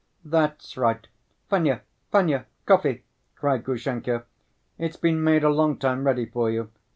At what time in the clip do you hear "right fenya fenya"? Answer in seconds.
0.77-2.47